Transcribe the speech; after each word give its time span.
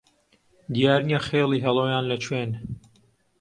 دیار 0.73 1.01
نییە 1.07 1.19
خێڵی 1.27 1.63
هەڵۆیان 1.65 2.05
لە 2.11 2.17
کوێن 2.23 2.51